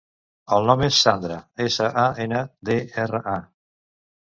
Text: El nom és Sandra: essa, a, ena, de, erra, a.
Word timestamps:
El 0.55 0.63
nom 0.69 0.79
és 0.87 1.01
Sandra: 1.07 1.37
essa, 1.67 1.91
a, 2.05 2.07
ena, 2.25 2.41
de, 2.73 2.81
erra, 3.07 3.25
a. 3.37 3.39